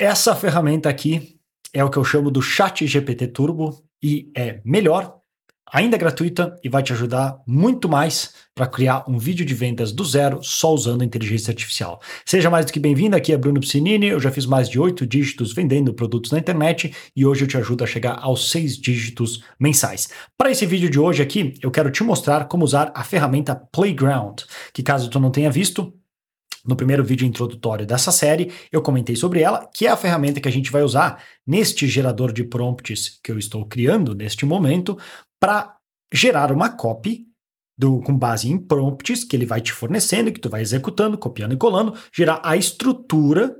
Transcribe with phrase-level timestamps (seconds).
[0.00, 1.40] Essa ferramenta aqui
[1.74, 5.16] é o que eu chamo do Chat GPT Turbo e é melhor,
[5.68, 9.90] ainda é gratuita e vai te ajudar muito mais para criar um vídeo de vendas
[9.90, 12.00] do zero só usando inteligência artificial.
[12.24, 15.04] Seja mais do que bem-vindo, aqui é Bruno Piscinini, eu já fiz mais de oito
[15.04, 19.42] dígitos vendendo produtos na internet e hoje eu te ajudo a chegar aos seis dígitos
[19.58, 20.10] mensais.
[20.36, 24.42] Para esse vídeo de hoje aqui, eu quero te mostrar como usar a ferramenta Playground,
[24.72, 25.92] que caso tu não tenha visto,
[26.66, 30.48] no primeiro vídeo introdutório dessa série, eu comentei sobre ela, que é a ferramenta que
[30.48, 34.98] a gente vai usar neste gerador de prompts que eu estou criando neste momento
[35.40, 35.76] para
[36.12, 37.26] gerar uma copy
[37.78, 41.54] do, com base em prompts que ele vai te fornecendo, que tu vai executando, copiando
[41.54, 43.54] e colando, gerar a estrutura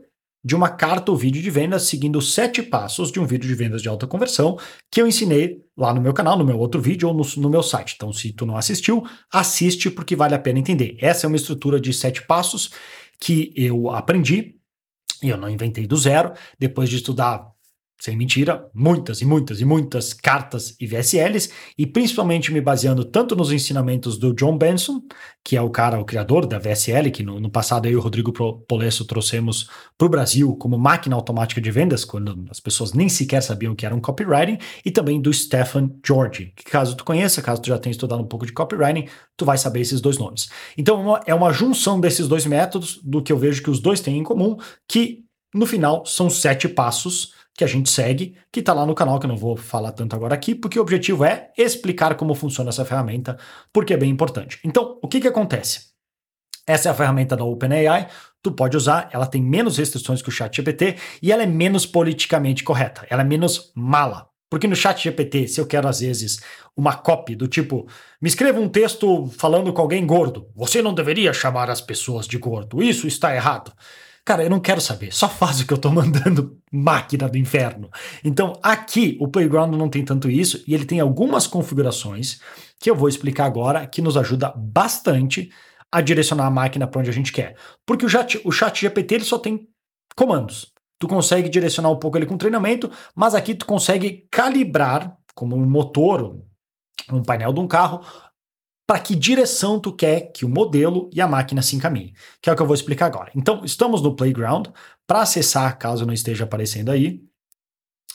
[0.48, 3.83] de uma carta ou vídeo de vendas seguindo sete passos de um vídeo de vendas
[3.83, 4.59] de alta conversão
[4.91, 7.62] que eu ensinei lá no meu canal, no meu outro vídeo ou no, no, meu
[7.62, 7.93] site.
[7.95, 10.97] Então, se tu não assistiu, assiste porque vale a pena entender.
[11.02, 12.71] Essa é uma estrutura de sete passos
[13.21, 14.55] que eu aprendi
[15.23, 16.33] e eu não inventei do zero.
[16.59, 17.46] Depois de estudar
[18.01, 23.35] sem mentira, muitas e muitas e muitas cartas e VSLs, e principalmente me baseando tanto
[23.35, 25.02] nos ensinamentos do John Benson,
[25.45, 28.01] que é o cara, o criador da VSL, que no, no passado eu e o
[28.01, 28.32] Rodrigo
[28.69, 33.43] Polesso trouxemos para o Brasil como máquina automática de vendas, quando as pessoas nem sequer
[33.43, 37.60] sabiam que era um copywriting, e também do Stefan George, que caso tu conheça, caso
[37.60, 40.49] tu já tenha estudado um pouco de copywriting, tu vai saber esses dois nomes.
[40.76, 44.19] Então é uma junção desses dois métodos, do que eu vejo que os dois têm
[44.19, 48.87] em comum, que no final são sete passos que a gente segue, que está lá
[48.87, 52.14] no canal, que eu não vou falar tanto agora aqui, porque o objetivo é explicar
[52.14, 53.37] como funciona essa ferramenta,
[53.73, 54.60] porque é bem importante.
[54.64, 55.88] Então, o que, que acontece?
[56.64, 58.06] Essa é a ferramenta da OpenAI,
[58.40, 62.62] tu pode usar, ela tem menos restrições que o ChatGPT e ela é menos politicamente
[62.62, 64.28] correta, ela é menos mala.
[64.48, 66.38] Porque no ChatGPT, se eu quero às vezes
[66.76, 67.88] uma copy do tipo,
[68.22, 72.38] me escreva um texto falando com alguém gordo, você não deveria chamar as pessoas de
[72.38, 73.72] gordo, isso está errado.
[74.28, 77.88] Cara, eu não quero saber, só faz o que eu tô mandando, máquina do inferno.
[78.22, 82.38] Então, aqui o Playground não tem tanto isso e ele tem algumas configurações
[82.78, 85.50] que eu vou explicar agora que nos ajuda bastante
[85.91, 87.56] a direcionar a máquina para onde a gente quer.
[87.86, 89.66] Porque o chat, o chat GPT ele só tem
[90.14, 90.74] comandos.
[90.98, 95.64] Tu consegue direcionar um pouco ele com treinamento, mas aqui tu consegue calibrar como um
[95.64, 96.38] motor,
[97.10, 98.03] um painel de um carro,
[98.88, 102.53] para que direção tu quer que o modelo e a máquina se encaminhem, que é
[102.54, 103.31] o que eu vou explicar agora.
[103.37, 104.69] Então, estamos no Playground.
[105.06, 107.21] Para acessar, caso não esteja aparecendo aí,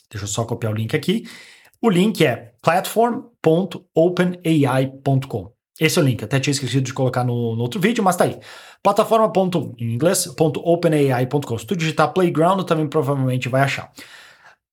[0.09, 1.29] deixa eu só copiar o link aqui.
[1.79, 5.53] O link é platform.openai.com.
[5.79, 8.23] Esse é o link, até tinha esquecido de colocar no, no outro vídeo, mas tá
[8.23, 8.39] aí.
[8.81, 9.31] Plataforma.
[9.78, 11.57] em inglês, .openai.com.
[11.59, 13.91] Se tu digitar Playground, também provavelmente vai achar.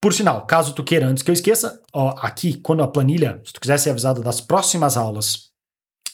[0.00, 3.52] Por sinal, caso tu queira, antes que eu esqueça, ó, aqui, quando a planilha, se
[3.52, 5.49] tu quiser ser avisado das próximas aulas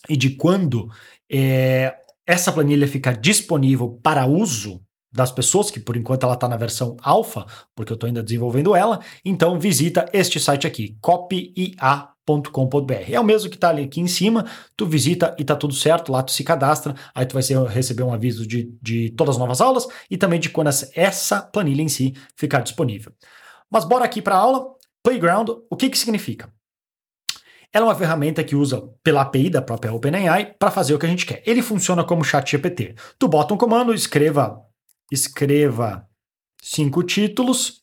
[0.09, 0.91] e de quando
[1.31, 1.95] é,
[2.27, 4.81] essa planilha fica disponível para uso
[5.13, 8.77] das pessoas, que por enquanto ela está na versão alfa, porque eu estou ainda desenvolvendo
[8.77, 12.93] ela, então visita este site aqui, copia.com.br.
[13.09, 14.45] É o mesmo que está ali aqui em cima,
[14.77, 18.03] tu visita e está tudo certo, lá tu se cadastra, aí tu vai ser, receber
[18.03, 21.89] um aviso de, de todas as novas aulas e também de quando essa, planilha em
[21.89, 23.13] si ficar disponível.
[23.71, 24.77] Mas bora aqui para a aula.
[25.03, 26.53] Playground, o que que significa?
[27.73, 31.07] Ela é uma ferramenta que usa pela API da própria OpenAI para fazer o que
[31.07, 31.43] a gente quer.
[31.47, 32.95] Ele funciona como chat GPT.
[33.19, 34.63] Tu bota um comando, escreva,
[35.11, 36.07] escreva
[36.63, 37.83] cinco títulos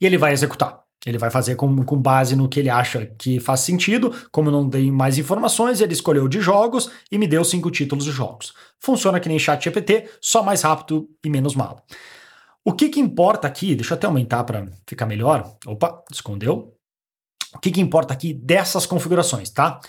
[0.00, 0.84] e ele vai executar.
[1.06, 4.12] Ele vai fazer com, com base no que ele acha que faz sentido.
[4.32, 8.10] Como não dei mais informações, ele escolheu de jogos e me deu cinco títulos de
[8.10, 8.54] jogos.
[8.80, 11.82] Funciona que nem chat GPT, só mais rápido e menos malo.
[12.64, 15.54] O que, que importa aqui, deixa eu até aumentar para ficar melhor.
[15.66, 16.73] Opa, escondeu.
[17.54, 19.80] O que, que importa aqui dessas configurações, tá?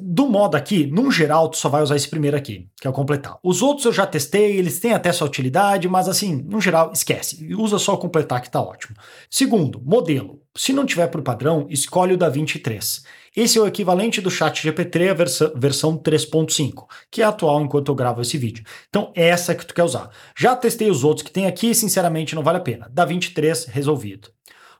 [0.00, 2.92] Do modo aqui, num geral, tu só vai usar esse primeiro aqui, que é o
[2.92, 3.38] completar.
[3.40, 7.54] Os outros eu já testei, eles têm até sua utilidade, mas assim, no geral, esquece.
[7.54, 8.96] Usa só o completar que tá ótimo.
[9.30, 10.42] Segundo, modelo.
[10.56, 13.04] Se não tiver por padrão, escolhe o da 23.
[13.36, 17.88] Esse é o equivalente do chat GPT, a versão, versão 3.5, que é atual enquanto
[17.88, 18.64] eu gravo esse vídeo.
[18.88, 20.10] Então, é essa que tu quer usar.
[20.36, 22.88] Já testei os outros que tem aqui, sinceramente não vale a pena.
[22.90, 24.30] Da 23, resolvido.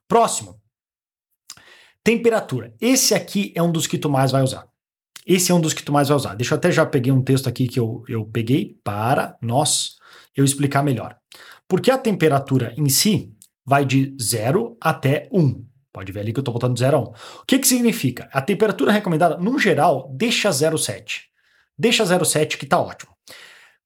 [0.08, 0.58] Próximo,
[2.06, 2.72] Temperatura.
[2.80, 4.68] Esse aqui é um dos que tu mais vai usar.
[5.26, 6.36] Esse é um dos que tu mais vai usar.
[6.36, 9.96] Deixa eu até já peguei um texto aqui que eu, eu peguei para nós
[10.36, 11.16] eu explicar melhor.
[11.66, 15.40] Porque a temperatura em si vai de 0 até 1.
[15.40, 15.66] Um.
[15.92, 17.02] Pode ver ali que eu estou botando 0 a 1.
[17.02, 17.06] Um.
[17.06, 18.28] O que, que significa?
[18.32, 21.22] A temperatura recomendada, no geral, deixa 0,7.
[21.76, 23.10] Deixa 0,7 que está ótimo.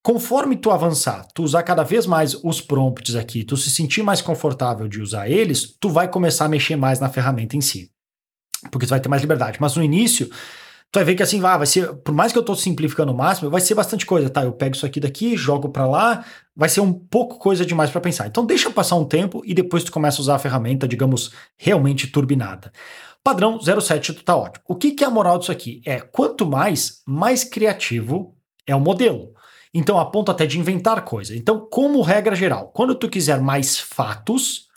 [0.03, 4.21] Conforme tu avançar, tu usar cada vez mais os prompts aqui, tu se sentir mais
[4.21, 7.90] confortável de usar eles, tu vai começar a mexer mais na ferramenta em si
[8.69, 9.57] porque você vai ter mais liberdade.
[9.59, 10.27] Mas no início,
[10.91, 13.17] tu vai ver que assim, ah, vai ser, por mais que eu estou simplificando o
[13.17, 14.43] máximo, vai ser bastante coisa, tá?
[14.43, 16.25] Eu pego isso aqui daqui, jogo para lá,
[16.55, 18.27] vai ser um pouco coisa demais para pensar.
[18.27, 22.07] Então deixa passar um tempo e depois tu começa a usar a ferramenta, digamos, realmente
[22.07, 22.71] turbinada.
[23.23, 24.63] Padrão 07 tu tá ótimo.
[24.67, 25.81] O que, que é a moral disso aqui?
[25.85, 28.35] É quanto mais, mais criativo
[28.65, 29.33] é o modelo.
[29.73, 31.35] Então, a ponto até de inventar coisa.
[31.35, 34.67] Então, como regra geral, quando tu quiser mais fatos,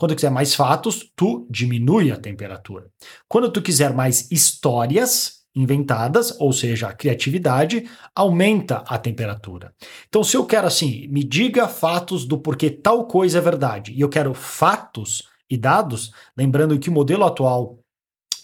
[0.00, 2.86] quando quiser mais fatos, tu diminui a temperatura.
[3.28, 9.74] Quando tu quiser mais histórias inventadas, ou seja, a criatividade, aumenta a temperatura.
[10.08, 14.00] Então, se eu quero assim, me diga fatos do porquê tal coisa é verdade, e
[14.00, 17.78] eu quero fatos e dados, lembrando que o modelo atual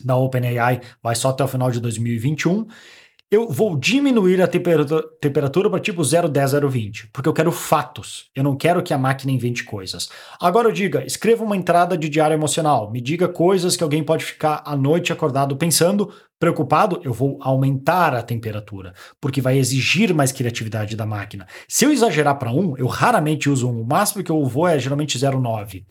[0.05, 2.67] da OpenAI vai só até o final de 2021,
[3.29, 8.31] eu vou diminuir a temperatura, para tipo 010, 020, porque eu quero fatos.
[8.35, 10.09] Eu não quero que a máquina invente coisas.
[10.41, 14.25] Agora eu diga, escreva uma entrada de diário emocional, me diga coisas que alguém pode
[14.25, 20.31] ficar à noite acordado pensando, preocupado, eu vou aumentar a temperatura, porque vai exigir mais
[20.31, 21.49] criatividade da máquina.
[21.69, 24.79] Se eu exagerar para 1, eu raramente uso 1, o máximo que eu vou é
[24.79, 25.85] geralmente 0,9.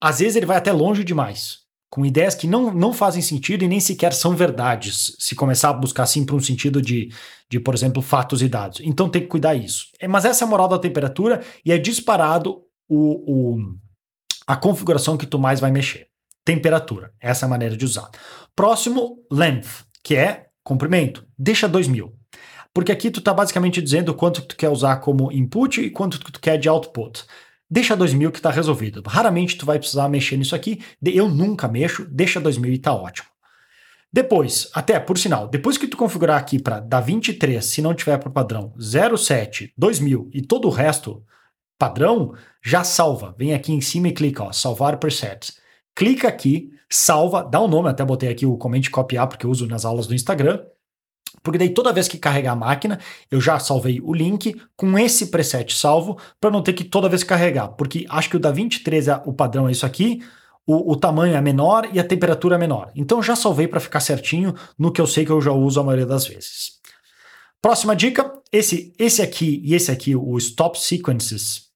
[0.00, 3.68] Às vezes ele vai até longe demais com ideias que não, não fazem sentido e
[3.68, 7.10] nem sequer são verdades, se começar a buscar assim para um sentido de,
[7.50, 8.80] de, por exemplo, fatos e dados.
[8.82, 9.86] Então tem que cuidar isso.
[9.98, 13.58] É, mas essa é a moral da temperatura e é disparado o, o,
[14.46, 16.08] a configuração que tu mais vai mexer.
[16.44, 18.10] Temperatura, essa é a maneira de usar.
[18.54, 21.26] Próximo, length, que é comprimento.
[21.38, 22.12] Deixa 2000.
[22.72, 26.40] Porque aqui tu está basicamente dizendo quanto tu quer usar como input e quanto tu
[26.40, 27.24] quer de output.
[27.70, 29.02] Deixa 2000 que está resolvido.
[29.06, 30.82] Raramente tu vai precisar mexer nisso aqui.
[31.04, 33.28] Eu nunca mexo, deixa 2000 e está ótimo.
[34.10, 38.16] Depois, até por sinal, depois que tu configurar aqui para da 23, se não tiver
[38.16, 41.22] por padrão 07, 2000 e todo o resto
[41.78, 42.34] padrão,
[42.64, 43.34] já salva.
[43.38, 45.58] Vem aqui em cima e clica, ó, salvar presets.
[45.94, 49.50] Clica aqui, salva, dá o um nome, até botei aqui o comente copiar porque eu
[49.50, 50.64] uso nas aulas do Instagram.
[51.42, 52.98] Porque daí toda vez que carregar a máquina,
[53.30, 57.22] eu já salvei o link com esse preset salvo para não ter que toda vez
[57.22, 57.68] carregar.
[57.68, 60.22] Porque acho que o da 23 é o padrão é isso aqui,
[60.66, 62.92] o, o, tamanho é menor e a temperatura é menor.
[62.94, 65.84] Então já salvei para ficar certinho no que eu sei que eu já uso a
[65.84, 66.78] maioria das vezes.
[67.62, 71.68] Próxima dica, esse, esse aqui e esse aqui, o Stop Sequences.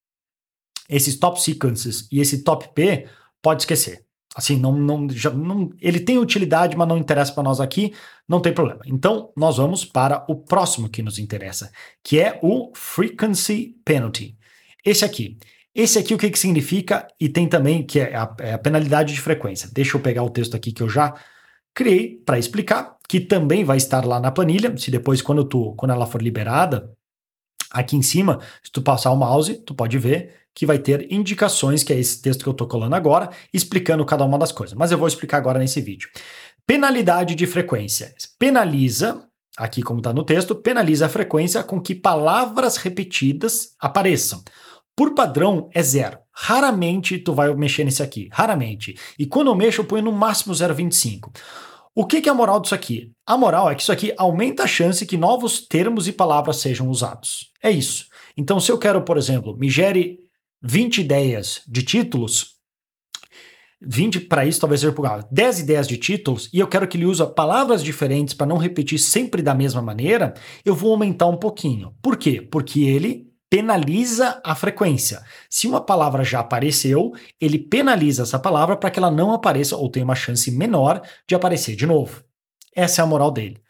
[0.88, 3.08] Esse Stop Sequences e esse Top P,
[3.40, 4.04] pode esquecer.
[4.34, 7.92] Assim, não, não, já, não, ele tem utilidade, mas não interessa para nós aqui,
[8.26, 8.80] não tem problema.
[8.86, 11.70] Então, nós vamos para o próximo que nos interessa,
[12.02, 14.36] que é o Frequency Penalty.
[14.84, 15.36] Esse aqui.
[15.74, 17.06] Esse aqui o que, que significa?
[17.20, 19.68] E tem também que é a, é a penalidade de frequência.
[19.72, 21.14] Deixa eu pegar o texto aqui que eu já
[21.74, 24.76] criei para explicar, que também vai estar lá na planilha.
[24.76, 26.90] Se depois, quando, tu, quando ela for liberada,
[27.70, 31.82] aqui em cima, se tu passar o mouse, tu pode ver que vai ter indicações,
[31.82, 34.76] que é esse texto que eu estou colando agora, explicando cada uma das coisas.
[34.76, 36.08] Mas eu vou explicar agora nesse vídeo.
[36.66, 38.14] Penalidade de frequência.
[38.38, 39.24] Penaliza,
[39.56, 44.42] aqui como está no texto, penaliza a frequência com que palavras repetidas apareçam.
[44.94, 46.18] Por padrão é zero.
[46.32, 48.94] Raramente tu vai mexer nesse aqui, raramente.
[49.18, 51.30] E quando eu mexo, eu ponho no máximo 0,25.
[51.94, 53.12] O que, que é a moral disso aqui?
[53.26, 56.88] A moral é que isso aqui aumenta a chance que novos termos e palavras sejam
[56.88, 57.50] usados.
[57.62, 58.06] É isso.
[58.34, 60.18] Então, se eu quero, por exemplo, me gere
[60.62, 62.52] 20 ideias de títulos,
[63.84, 67.06] 20 para isso talvez seja por 10 ideias de títulos, e eu quero que ele
[67.06, 71.94] use palavras diferentes para não repetir sempre da mesma maneira, eu vou aumentar um pouquinho.
[72.00, 72.40] Por quê?
[72.40, 75.22] Porque ele penaliza a frequência.
[75.50, 79.90] Se uma palavra já apareceu, ele penaliza essa palavra para que ela não apareça ou
[79.90, 82.24] tenha uma chance menor de aparecer de novo.
[82.74, 83.60] Essa é a moral dele.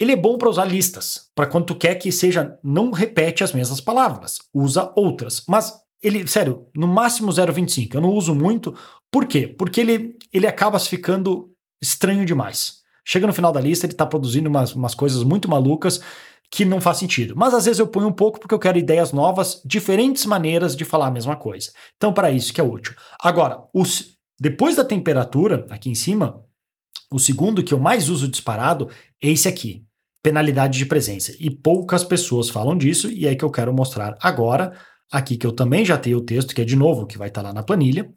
[0.00, 3.52] Ele é bom para usar listas, para quando tu quer que seja, não repete as
[3.52, 5.44] mesmas palavras, usa outras.
[5.46, 7.94] Mas ele, sério, no máximo 0,25.
[7.94, 8.74] Eu não uso muito.
[9.10, 9.48] Por quê?
[9.48, 11.50] Porque ele, ele acaba ficando
[11.82, 12.82] estranho demais.
[13.04, 16.00] Chega no final da lista, ele está produzindo umas, umas coisas muito malucas
[16.50, 17.34] que não faz sentido.
[17.36, 20.84] Mas às vezes eu ponho um pouco porque eu quero ideias novas, diferentes maneiras de
[20.84, 21.72] falar a mesma coisa.
[21.96, 22.94] Então, para isso que é útil.
[23.20, 26.44] Agora, os, depois da temperatura, aqui em cima,
[27.10, 28.88] o segundo que eu mais uso disparado
[29.22, 29.84] é esse aqui,
[30.22, 31.34] penalidade de presença.
[31.40, 34.72] E poucas pessoas falam disso, e é que eu quero mostrar agora
[35.14, 37.40] aqui que eu também já tenho o texto, que é de novo, que vai estar
[37.40, 38.10] tá lá na planilha.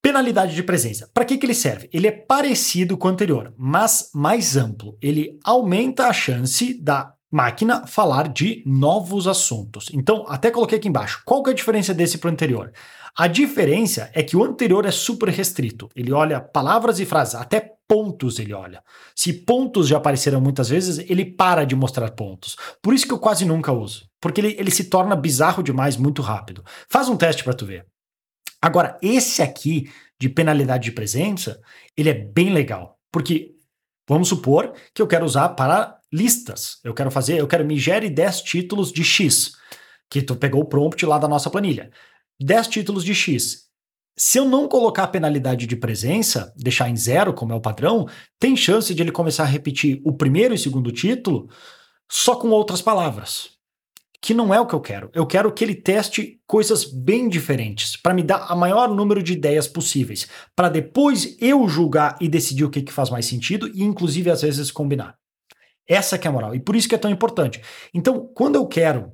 [0.00, 1.08] Penalidade de presença.
[1.12, 1.88] Para que, que ele serve?
[1.92, 4.96] Ele é parecido com o anterior, mas mais amplo.
[5.00, 9.90] Ele aumenta a chance da máquina falar de novos assuntos.
[9.92, 11.22] Então, até coloquei aqui embaixo.
[11.24, 12.72] Qual que é a diferença desse para o anterior?
[13.16, 15.88] A diferença é que o anterior é super restrito.
[15.94, 18.82] Ele olha palavras e frases, até pontos ele olha.
[19.14, 22.56] Se pontos já apareceram muitas vezes, ele para de mostrar pontos.
[22.80, 24.08] Por isso que eu quase nunca uso.
[24.18, 26.64] Porque ele, ele se torna bizarro demais muito rápido.
[26.88, 27.84] Faz um teste para tu ver.
[28.62, 31.60] Agora, esse aqui de penalidade de presença,
[31.94, 32.98] ele é bem legal.
[33.12, 33.52] Porque
[34.08, 36.78] Vamos supor que eu quero usar para listas.
[36.82, 39.52] Eu quero fazer, eu quero me gere 10 títulos de X,
[40.10, 41.90] que tu pegou o prompt lá da nossa planilha.
[42.40, 43.68] 10 títulos de X.
[44.16, 48.06] Se eu não colocar a penalidade de presença, deixar em zero, como é o padrão,
[48.38, 51.48] tem chance de ele começar a repetir o primeiro e segundo título
[52.10, 53.50] só com outras palavras.
[54.20, 55.10] Que não é o que eu quero.
[55.14, 59.32] Eu quero que ele teste coisas bem diferentes, para me dar a maior número de
[59.32, 63.82] ideias possíveis, para depois eu julgar e decidir o que, que faz mais sentido e,
[63.82, 65.16] inclusive, às vezes combinar.
[65.88, 66.54] Essa que é a moral.
[66.54, 67.60] E por isso que é tão importante.
[67.92, 69.12] Então, quando eu quero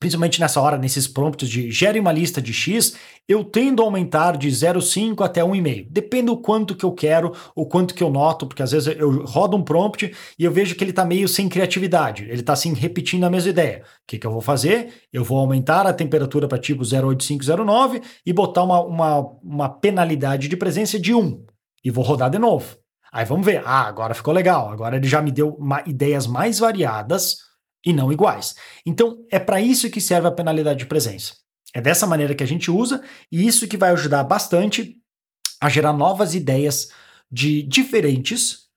[0.00, 2.96] principalmente nessa hora, nesses prompts de gere uma lista de X,
[3.28, 5.86] eu tendo a aumentar de 0,5 até 1,5.
[5.90, 9.26] Depende do quanto que eu quero, o quanto que eu noto, porque às vezes eu
[9.26, 12.72] rodo um prompt e eu vejo que ele está meio sem criatividade, ele está assim
[12.72, 13.82] repetindo a mesma ideia.
[13.82, 14.90] O que, que eu vou fazer?
[15.12, 20.56] Eu vou aumentar a temperatura para tipo 0,8509 e botar uma, uma, uma penalidade de
[20.56, 21.44] presença de 1
[21.84, 22.78] e vou rodar de novo.
[23.12, 27.49] Aí vamos ver, ah, agora ficou legal, agora ele já me deu ideias mais variadas
[27.84, 28.54] e não iguais.
[28.84, 31.34] Então, é para isso que serve a penalidade de presença.
[31.74, 34.96] É dessa maneira que a gente usa e isso que vai ajudar bastante
[35.60, 36.90] a gerar novas ideias
[37.30, 38.68] de diferentes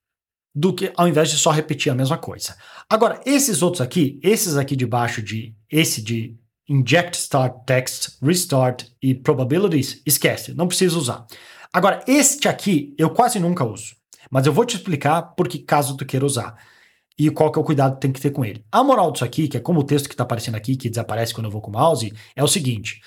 [0.56, 2.56] do que ao invés de só repetir a mesma coisa.
[2.88, 6.38] Agora, esses outros aqui, esses aqui de baixo de esse de
[6.70, 11.26] inject start text, restart e probabilities, esquece, não precisa usar.
[11.72, 13.96] Agora, este aqui eu quase nunca uso,
[14.30, 16.56] mas eu vou te explicar porque caso tu queira usar
[17.18, 18.66] e qual que é o cuidado que tem que ter com ele.
[18.72, 21.34] A moral disso aqui, que é como o texto que está aparecendo aqui, que desaparece
[21.34, 23.02] quando eu vou com o mouse, é o seguinte: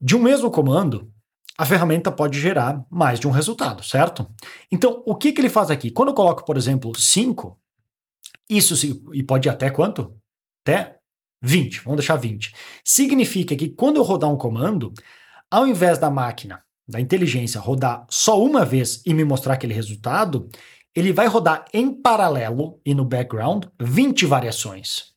[0.00, 1.10] de um mesmo comando,
[1.56, 4.30] a ferramenta pode gerar mais de um resultado, certo?
[4.70, 5.90] Então, o que, que ele faz aqui?
[5.90, 7.58] Quando eu coloco, por exemplo, 5,
[8.48, 10.16] isso se, e pode ir até quanto?
[10.62, 10.98] Até
[11.42, 12.54] 20, vamos deixar 20.
[12.84, 14.92] Significa que quando eu rodar um comando,
[15.50, 20.48] ao invés da máquina, da inteligência, rodar só uma vez e me mostrar aquele resultado,
[20.98, 25.12] ele vai rodar em paralelo e no background 20 variações.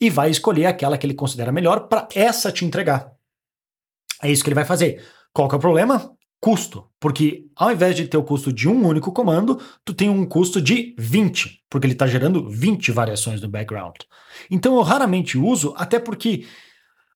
[0.00, 3.12] E vai escolher aquela que ele considera melhor para essa te entregar.
[4.22, 5.04] É isso que ele vai fazer.
[5.32, 6.12] Qual que é o problema?
[6.40, 6.88] Custo.
[6.98, 10.60] Porque ao invés de ter o custo de um único comando, tu tem um custo
[10.60, 13.96] de 20, porque ele está gerando 20 variações no background.
[14.50, 16.46] Então eu raramente uso, até porque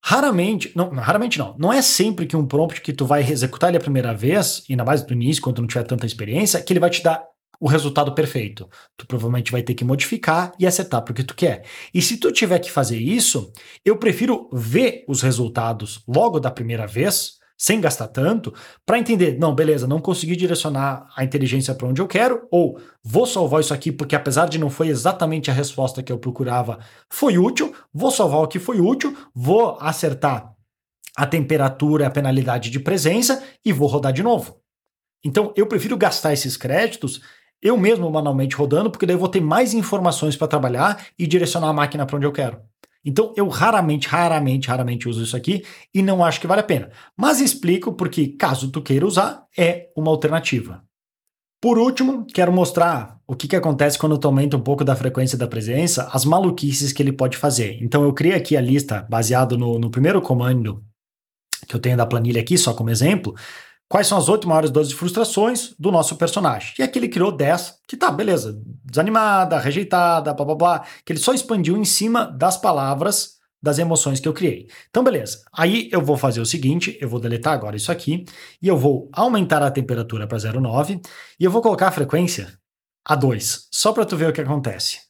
[0.07, 3.79] Raramente, não, raramente não, não é sempre que um prompt que tu vai executar ele
[3.79, 6.79] a primeira vez, e ainda mais no início, quando não tiver tanta experiência, que ele
[6.79, 7.25] vai te dar
[7.61, 8.69] o resultado perfeito.
[8.97, 11.65] Tu provavelmente vai ter que modificar e acertar porque tu quer.
[11.93, 13.53] E se tu tiver que fazer isso,
[13.85, 18.53] eu prefiro ver os resultados logo da primeira vez, sem gastar tanto,
[18.85, 23.27] para entender, não, beleza, não consegui direcionar a inteligência para onde eu quero, ou vou
[23.27, 27.39] salvar isso aqui porque apesar de não foi exatamente a resposta que eu procurava, foi
[27.39, 30.53] útil, vou salvar o que foi útil, vou acertar
[31.17, 34.61] a temperatura, a penalidade de presença e vou rodar de novo.
[35.25, 37.23] Então, eu prefiro gastar esses créditos
[37.65, 41.69] eu mesmo manualmente rodando, porque daí eu vou ter mais informações para trabalhar e direcionar
[41.69, 42.59] a máquina para onde eu quero.
[43.03, 46.91] Então eu raramente, raramente, raramente uso isso aqui e não acho que vale a pena.
[47.17, 50.85] Mas explico porque, caso tu queira usar, é uma alternativa.
[51.61, 55.39] Por último, quero mostrar o que, que acontece quando tu aumenta um pouco da frequência
[55.39, 57.79] da presença, as maluquices que ele pode fazer.
[57.83, 60.85] Então eu criei aqui a lista baseado no, no primeiro comando
[61.67, 63.35] que eu tenho da planilha aqui, só como exemplo,
[63.95, 66.75] Quais são as oito maiores dores de frustrações do nosso personagem?
[66.77, 71.21] E aqui ele criou 10, que tá, beleza, desanimada, rejeitada, blá blá blá, que ele
[71.21, 74.67] só expandiu em cima das palavras das emoções que eu criei.
[74.91, 75.45] Então, beleza.
[75.57, 78.25] Aí eu vou fazer o seguinte, eu vou deletar agora isso aqui,
[78.61, 81.01] e eu vou aumentar a temperatura para 0,9,
[81.39, 82.53] e eu vou colocar a frequência
[83.05, 85.03] a 2, só para tu ver o que acontece.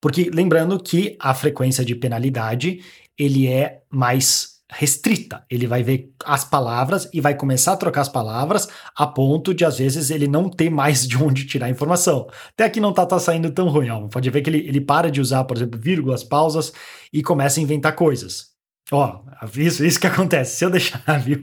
[0.00, 2.82] Porque lembrando que a frequência de penalidade,
[3.16, 5.44] ele é mais restrita.
[5.50, 9.64] Ele vai ver as palavras e vai começar a trocar as palavras a ponto de,
[9.64, 12.28] às vezes, ele não ter mais de onde tirar a informação.
[12.52, 14.08] Até aqui não tá, tá saindo tão ruim, ó.
[14.08, 16.72] Pode ver que ele, ele para de usar, por exemplo, vírgulas, pausas
[17.12, 18.50] e começa a inventar coisas.
[18.92, 19.20] Ó,
[19.56, 20.56] isso, isso que acontece.
[20.56, 21.38] Se eu deixar, viu?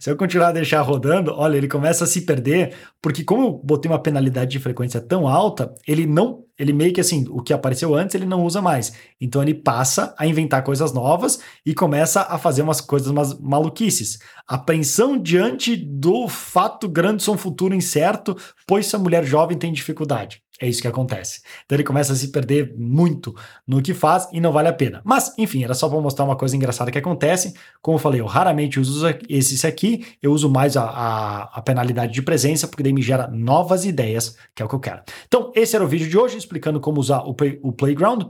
[0.00, 3.60] Se eu continuar a deixar rodando, olha, ele começa a se perder, porque como eu
[3.62, 7.52] botei uma penalidade de frequência tão alta, ele não, ele meio que assim, o que
[7.52, 8.94] apareceu antes, ele não usa mais.
[9.20, 14.18] Então ele passa a inventar coisas novas e começa a fazer umas coisas umas maluquices.
[14.46, 18.36] Apreensão diante do fato grande são futuro incerto,
[18.66, 20.42] pois a mulher jovem tem dificuldade.
[20.58, 21.42] É isso que acontece.
[21.64, 23.34] Então ele começa a se perder muito
[23.66, 25.02] no que faz e não vale a pena.
[25.04, 27.54] Mas, enfim, era só para mostrar uma coisa engraçada que acontece.
[27.82, 32.12] Como eu falei, eu raramente uso esse aqui, eu uso mais a, a, a, penalidade
[32.14, 35.02] de presença, porque daí me gera novas ideias, que é o que eu quero.
[35.26, 38.24] Então, esse era o vídeo de hoje, explicando como usar o, play, o Playground.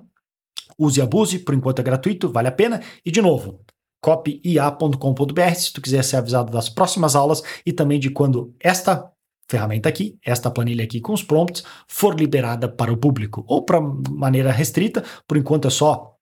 [0.76, 2.82] Use e abuse, por enquanto é gratuito, vale a pena.
[3.04, 3.60] E, de novo,
[4.00, 9.10] copia.com.br se tu quiser ser avisado das próximas aulas e também de quando esta
[9.48, 13.80] ferramenta aqui, esta planilha aqui com os prompts, for liberada para o público ou para
[13.80, 16.16] maneira restrita, por enquanto é só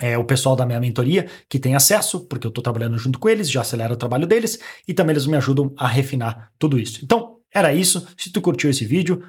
[0.00, 3.28] é, o pessoal da minha mentoria que tem acesso, porque eu estou trabalhando junto com
[3.28, 7.04] eles, já acelera o trabalho deles e também eles me ajudam a refinar tudo isso.
[7.04, 8.06] Então, era isso.
[8.16, 9.22] Se tu curtiu esse vídeo,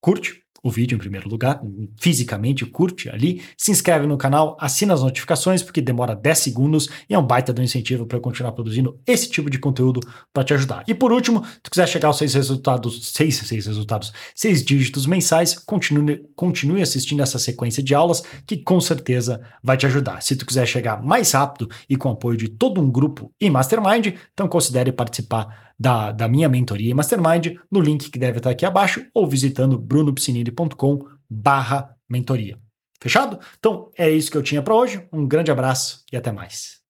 [0.00, 1.60] curte, o vídeo em primeiro lugar,
[2.00, 7.14] fisicamente curte ali, se inscreve no canal, assina as notificações, porque demora 10 segundos e
[7.14, 10.00] é um baita do incentivo para continuar produzindo esse tipo de conteúdo
[10.32, 10.82] para te ajudar.
[10.88, 15.04] E por último, se tu quiser chegar aos seis resultados, seis, seis resultados, seis dígitos
[15.04, 20.22] mensais, continue, continue assistindo essa sequência de aulas que com certeza vai te ajudar.
[20.22, 24.14] Se tu quiser chegar mais rápido e com apoio de todo um grupo e mastermind,
[24.32, 28.64] então considere participar da, da minha mentoria e mastermind no link que deve estar aqui
[28.64, 32.58] abaixo ou visitando brunopsinini.com barra mentoria.
[33.00, 33.38] Fechado?
[33.58, 35.06] Então é isso que eu tinha para hoje.
[35.12, 36.83] Um grande abraço e até mais.